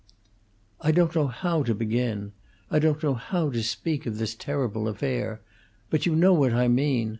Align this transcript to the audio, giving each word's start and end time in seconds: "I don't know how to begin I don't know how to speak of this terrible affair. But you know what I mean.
"I 0.81 0.91
don't 0.91 1.13
know 1.15 1.27
how 1.27 1.61
to 1.61 1.75
begin 1.75 2.31
I 2.71 2.79
don't 2.79 3.03
know 3.03 3.13
how 3.13 3.51
to 3.51 3.61
speak 3.61 4.07
of 4.07 4.17
this 4.17 4.33
terrible 4.33 4.87
affair. 4.87 5.41
But 5.91 6.07
you 6.07 6.15
know 6.15 6.33
what 6.33 6.53
I 6.53 6.67
mean. 6.69 7.09